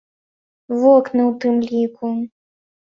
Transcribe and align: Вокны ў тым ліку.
Вокны 0.81 1.21
ў 1.27 1.31
тым 1.45 1.55
ліку. 1.69 2.05